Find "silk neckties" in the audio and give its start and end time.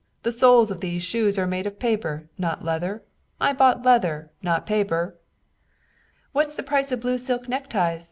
7.19-7.99